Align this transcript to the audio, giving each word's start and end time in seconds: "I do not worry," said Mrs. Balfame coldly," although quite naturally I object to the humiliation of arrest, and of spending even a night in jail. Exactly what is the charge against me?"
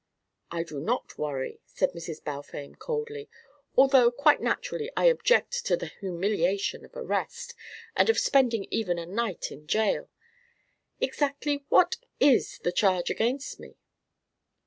"I 0.49 0.63
do 0.63 0.79
not 0.79 1.19
worry," 1.19 1.61
said 1.67 1.91
Mrs. 1.91 2.23
Balfame 2.23 2.73
coldly," 2.79 3.29
although 3.77 4.09
quite 4.09 4.41
naturally 4.41 4.91
I 4.97 5.05
object 5.05 5.63
to 5.67 5.77
the 5.77 5.91
humiliation 5.99 6.83
of 6.83 6.95
arrest, 6.95 7.53
and 7.95 8.09
of 8.09 8.17
spending 8.17 8.65
even 8.71 8.97
a 8.97 9.05
night 9.05 9.51
in 9.51 9.67
jail. 9.67 10.09
Exactly 10.99 11.65
what 11.69 11.97
is 12.19 12.57
the 12.63 12.71
charge 12.71 13.11
against 13.11 13.59
me?" 13.59 13.75